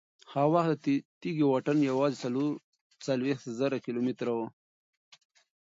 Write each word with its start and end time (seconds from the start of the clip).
هغه 0.33 0.47
وخت 0.53 0.71
د 0.85 0.87
تېږې 1.21 1.45
واټن 1.47 1.77
یوازې 1.89 2.17
څلور 2.23 2.51
څلوېښت 3.05 3.45
زره 3.59 3.77
کیلومتره 3.85 4.31
و. 4.37 4.39